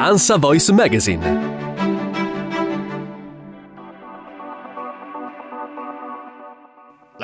[0.00, 1.59] Ansa Voice Magazine.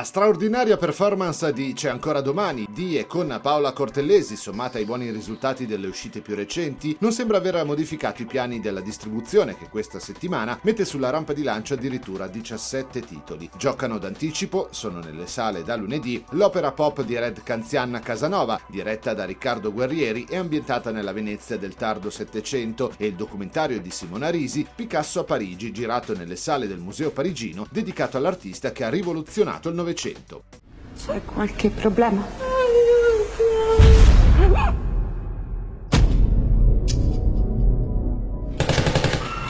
[0.06, 5.66] Straordinaria performance di C'è ancora domani di e con Paola Cortellesi, sommata ai buoni risultati
[5.66, 10.60] delle uscite più recenti, non sembra aver modificato i piani della distribuzione che questa settimana
[10.62, 13.50] mette sulla rampa di lancio addirittura 17 titoli.
[13.58, 19.24] Giocano d'anticipo, sono nelle sale da lunedì, l'opera pop di Red Canzianna Casanova, diretta da
[19.24, 24.64] Riccardo Guerrieri e ambientata nella Venezia del tardo Settecento, e il documentario di Simona Risi,
[24.72, 29.74] Picasso a Parigi, girato nelle sale del Museo Parigino, dedicato all'artista che ha rivoluzionato il
[29.74, 29.94] Novecento.
[29.96, 32.22] C'è qualche problema?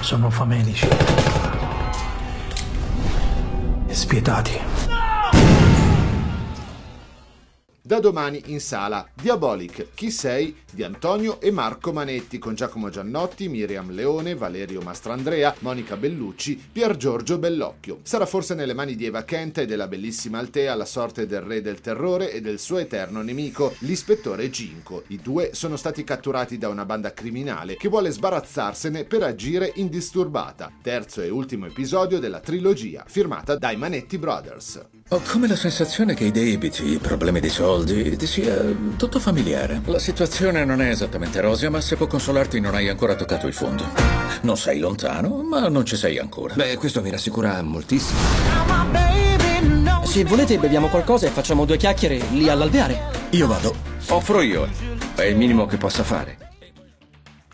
[0.00, 0.86] Sono famelici
[3.88, 4.95] e spietati.
[7.86, 10.56] Da domani in sala Diabolic, Chi sei?
[10.76, 16.96] di Antonio e Marco Manetti con Giacomo Giannotti, Miriam Leone, Valerio Mastrandrea, Monica Bellucci, Pier
[16.96, 18.00] Giorgio Bellocchio.
[18.02, 21.62] Sarà forse nelle mani di Eva Kent e della bellissima Altea la sorte del re
[21.62, 25.04] del terrore e del suo eterno nemico, l'ispettore Ginko.
[25.06, 30.70] I due sono stati catturati da una banda criminale che vuole sbarazzarsene per agire indisturbata.
[30.82, 34.84] Terzo e ultimo episodio della trilogia, firmata dai Manetti Brothers.
[35.10, 38.56] Ho come la sensazione che i debiti, i problemi di soldi, ti sia
[38.96, 39.80] tutto familiare.
[39.86, 43.54] La situazione non è esattamente rosea, ma se può consolarti non hai ancora toccato il
[43.54, 43.84] fondo.
[44.42, 46.54] Non sei lontano, ma non ci sei ancora.
[46.54, 48.18] Beh, questo mi rassicura moltissimo.
[50.04, 52.98] Se volete beviamo qualcosa e facciamo due chiacchiere lì all'alveare.
[53.30, 53.74] Io vado.
[54.08, 54.68] Offro io.
[55.14, 56.45] È il minimo che possa fare.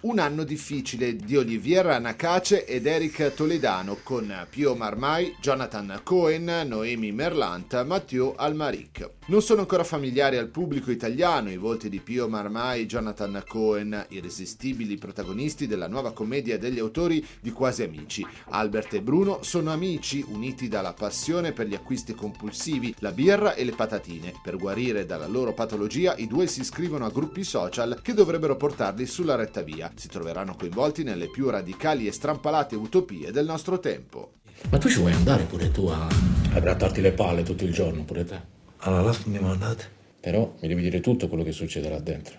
[0.02, 7.12] Un anno difficile di Oliviera Nakace ed Eric Toledano con Pio Marmai, Jonathan Cohen, Noemi
[7.12, 9.08] Merlant, Matteo Almaric.
[9.26, 14.96] Non sono ancora familiari al pubblico italiano i volti di Pio Marmai, Jonathan Cohen, irresistibili
[14.96, 18.26] protagonisti della nuova commedia degli autori di Quasi Amici.
[18.48, 23.62] Albert e Bruno sono amici uniti dalla passione per gli acquisti compulsivi, la birra e
[23.62, 24.34] le patatine.
[24.42, 29.06] Per guarire dalla loro patologia i due si iscrivono a gruppi social che dovrebbero portarli
[29.06, 34.32] sulla retta via si troveranno coinvolti nelle più radicali e strampalate utopie del nostro tempo.
[34.70, 38.04] Ma tu ci vuoi andare pure tu a, a grattarti le palle tutto il giorno,
[38.04, 38.40] pure te?
[38.78, 40.00] Alla LAF mi mandate?
[40.20, 42.36] Però mi devi dire tutto quello che succede là dentro.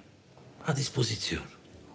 [0.63, 1.47] A disposizione.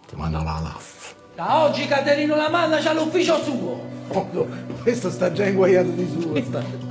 [0.07, 1.15] Ti manda la LAF.
[1.35, 3.87] Da oggi Caterino la manda c'ha l'ufficio suo.
[4.09, 4.47] Oh,
[4.81, 6.88] questo sta già inguaiato di suo.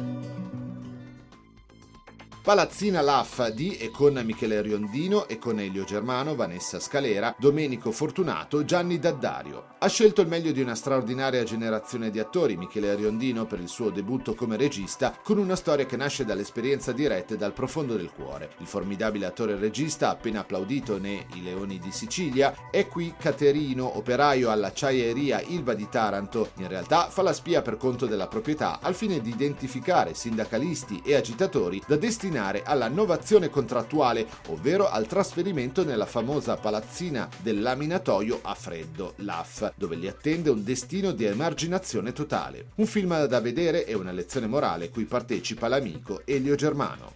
[2.48, 8.64] Palazzina Laffa di e con Michele Riondino e con Elio Germano, Vanessa Scalera, Domenico Fortunato,
[8.64, 9.76] Gianni Daddario.
[9.80, 13.90] Ha scelto il meglio di una straordinaria generazione di attori, Michele Riondino per il suo
[13.90, 18.52] debutto come regista, con una storia che nasce dall'esperienza diretta e dal profondo del cuore.
[18.60, 23.98] Il formidabile attore e regista, appena applaudito ne I Leoni di Sicilia, è qui Caterino,
[23.98, 26.52] operaio all'acciaieria Ilva di Taranto.
[26.56, 31.14] In realtà fa la spia per conto della proprietà al fine di identificare sindacalisti e
[31.14, 38.38] agitatori da destinare destinare alla novazione contrattuale, ovvero al trasferimento nella famosa palazzina del laminatoio
[38.42, 42.68] a freddo, l'AF, dove li attende un destino di emarginazione totale.
[42.76, 47.14] Un film da vedere e una lezione morale cui partecipa l'amico Elio Germano.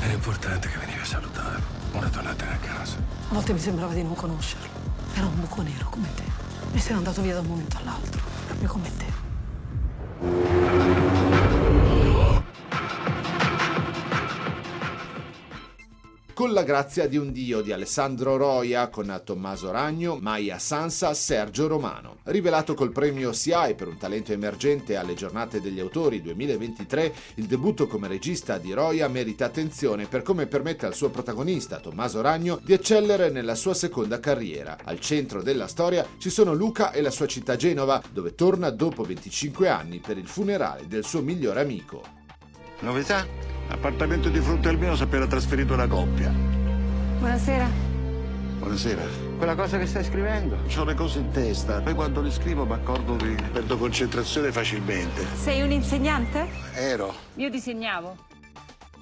[0.00, 1.60] Era importante che venivi a salutare.
[1.92, 2.96] Ora tornatene a casa.
[2.96, 4.84] A volte mi sembrava di non conoscerlo.
[5.14, 6.22] Era un buco nero come te.
[6.72, 11.04] E sei andato via da un momento all'altro, proprio come te.
[16.36, 21.66] Con la grazia di un dio di Alessandro Roia con Tommaso Ragno, Maya Sansa, Sergio
[21.66, 22.18] Romano.
[22.24, 27.86] Rivelato col premio SIAE per un talento emergente alle giornate degli autori 2023, il debutto
[27.86, 32.74] come regista di Roia merita attenzione per come permette al suo protagonista, Tommaso Ragno, di
[32.74, 34.76] eccellere nella sua seconda carriera.
[34.84, 39.04] Al centro della storia ci sono Luca e la sua città Genova, dove torna dopo
[39.04, 42.02] 25 anni per il funerale del suo migliore amico.
[42.80, 43.55] Novità?
[43.68, 46.30] Appartamento di fronte al mio si appena trasferito una coppia.
[47.18, 47.68] Buonasera.
[48.58, 49.02] Buonasera.
[49.36, 50.58] Quella cosa che stai scrivendo?
[50.76, 55.26] Ho le cose in testa, poi quando le scrivo mi accorgo che perdo concentrazione facilmente.
[55.34, 56.48] Sei un insegnante?
[56.74, 57.14] Ero.
[57.34, 58.25] Io disegnavo.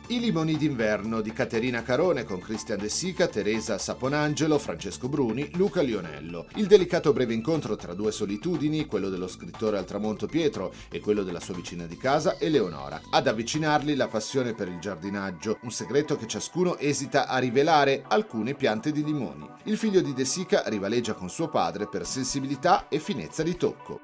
[0.08, 5.80] I limoni d'inverno di Caterina Carone con Cristian De Sica, Teresa Saponangelo, Francesco Bruni, Luca
[5.80, 6.44] Lionello.
[6.56, 11.22] Il delicato breve incontro tra due solitudini, quello dello scrittore al tramonto Pietro e quello
[11.22, 13.00] della sua vicina di casa, Eleonora.
[13.08, 18.52] Ad avvicinarli la passione per il giardinaggio, un segreto che ciascuno esita a rivelare, alcune
[18.52, 19.48] piante di limoni.
[19.64, 24.00] Il figlio di De Sica rivaleggia con suo padre per sensibilità e finezza di tocco.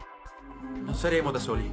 [0.83, 1.71] Non saremo da soli.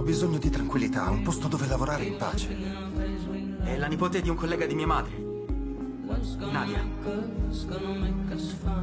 [0.00, 2.56] Ho bisogno di tranquillità, un posto dove lavorare in pace.
[3.62, 5.12] È la nipote di un collega di mia madre.
[6.38, 6.82] Nadia.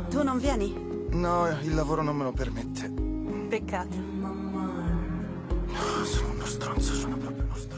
[0.10, 0.76] Tu non vieni?
[1.14, 2.94] No, il lavoro non me lo permette.
[3.50, 3.96] Peccato.
[6.04, 7.77] Sono uno stronzo, sono proprio uno stronzo.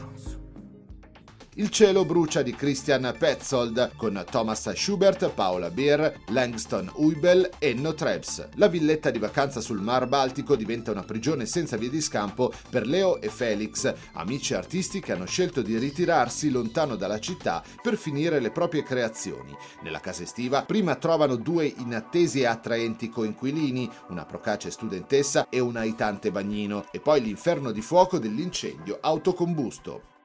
[1.54, 7.92] Il cielo brucia di Christian Petzold con Thomas Schubert, Paola Beer, Langston Uibel e Enno
[7.92, 8.50] Trebs.
[8.54, 12.86] La villetta di vacanza sul Mar Baltico diventa una prigione senza via di scampo per
[12.86, 18.38] Leo e Felix, amici artisti che hanno scelto di ritirarsi lontano dalla città per finire
[18.38, 19.52] le proprie creazioni.
[19.82, 25.74] Nella casa estiva prima trovano due inattesi e attraenti coinquilini, una procace studentessa e un
[25.74, 30.18] aitante bagnino, e poi l'inferno di fuoco dell'incendio autocombusto.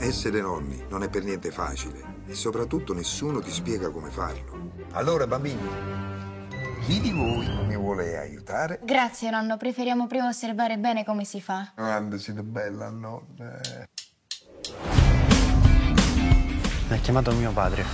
[0.00, 4.70] Essere nonni non è per niente facile e soprattutto nessuno ti spiega come farlo.
[4.92, 5.68] Allora, bambini,
[6.86, 8.78] chi di voi mi vuole aiutare?
[8.84, 9.56] Grazie, nonno.
[9.56, 11.72] Preferiamo prima osservare bene come si fa.
[11.74, 13.60] Quando siete bella, nonna.
[16.88, 17.84] Mi ha chiamato mio padre.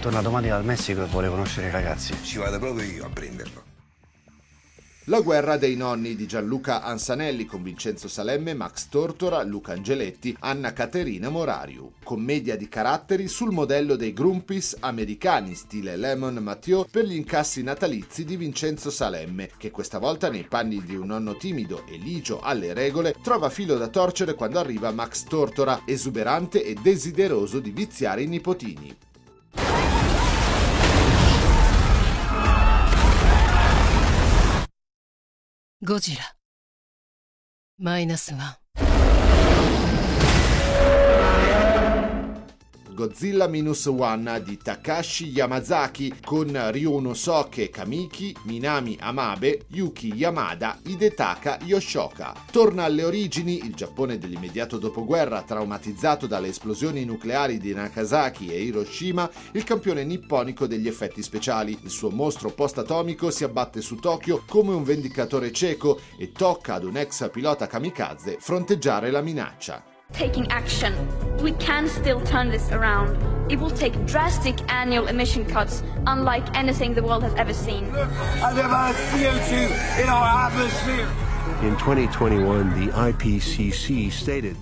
[0.00, 2.12] Torna domani dal Messico e vuole conoscere i ragazzi.
[2.24, 3.75] Ci vado proprio io a prenderlo.
[5.08, 10.72] La guerra dei nonni di Gianluca Ansanelli con Vincenzo Salemme, Max Tortora, Luca Angeletti, Anna
[10.72, 11.92] Caterina Morariu.
[12.02, 18.24] Commedia di caratteri sul modello dei Grumpis americani stile Lemon Mathieu per gli incassi natalizi
[18.24, 22.74] di Vincenzo Salemme, che questa volta nei panni di un nonno timido e ligio alle
[22.74, 28.26] regole trova filo da torcere quando arriva Max Tortora, esuberante e desideroso di viziare i
[28.26, 28.96] nipotini.
[35.88, 36.34] ゴジラ。
[37.78, 38.85] マイナスワン。
[42.96, 52.32] Godzilla Minus One di Takashi Yamazaki con Ryunosuke Kamiki, Minami Amabe, Yuki Yamada, Hidetaka Yoshoka.
[52.50, 59.30] Torna alle origini il Giappone dell'immediato dopoguerra, traumatizzato dalle esplosioni nucleari di Nagasaki e Hiroshima,
[59.52, 61.78] il campione nipponico degli effetti speciali.
[61.82, 66.84] Il suo mostro post-atomico si abbatte su Tokyo come un vendicatore cieco e tocca ad
[66.84, 69.95] un ex pilota kamikaze fronteggiare la minaccia.
[70.16, 70.94] Taking action.
[71.42, 73.16] We can still turn this around.
[73.52, 77.84] It will take drastic annual emission cuts unlike anything the world has ever seen.
[77.84, 81.08] And the amount of CO2 in our atmosphere.
[81.62, 84.56] In 2021, the IPCC stated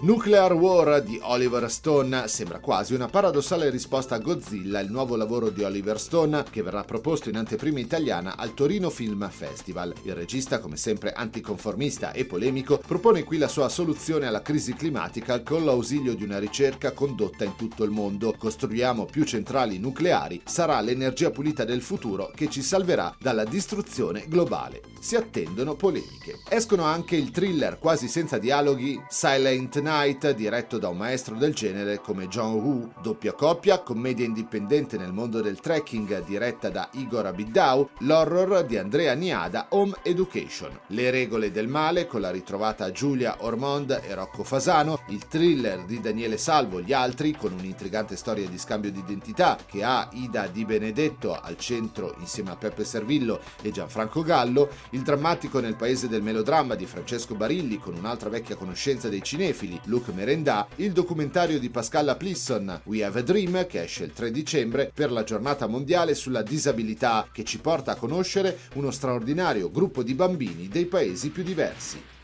[0.00, 5.50] Nuclear War di Oliver Stone sembra quasi una paradossale risposta a Godzilla, il nuovo lavoro
[5.50, 9.92] di Oliver Stone che verrà proposto in anteprima italiana al Torino Film Festival.
[10.02, 15.42] Il regista, come sempre anticonformista e polemico, propone qui la sua soluzione alla crisi climatica
[15.42, 18.36] con l'ausilio di una ricerca condotta in tutto il mondo.
[18.38, 24.80] Costruiamo più centrali nucleari, sarà l'energia pulita del futuro che ci salverà dalla distruzione globale.
[25.00, 26.38] Si attendono polemiche.
[26.48, 31.98] Escono anche il thriller quasi senza dialoghi Silent Night, diretto da un maestro del genere
[31.98, 37.88] come John Woo, doppia coppia, commedia indipendente nel mondo del trekking diretta da Igor Abidau,
[38.00, 44.02] l'horror di Andrea Niada, Home Education, le regole del male con la ritrovata Giulia Ormond
[44.04, 48.92] e Rocco Fasano, il thriller di Daniele Salvo, Gli altri, con un'intrigante storia di scambio
[48.92, 54.22] di identità che ha Ida Di Benedetto al centro insieme a Peppe Servillo e Gianfranco
[54.22, 59.22] Gallo, il drammatico nel paese del melodramma di Francesco Barilli con un'altra vecchia conoscenza dei
[59.22, 64.12] cinefili, Luc Merendà, il documentario di Pascalla Plisson, We Have a Dream, che esce il
[64.12, 69.70] 3 dicembre per la giornata mondiale sulla disabilità, che ci porta a conoscere uno straordinario
[69.70, 72.16] gruppo di bambini dei paesi più diversi.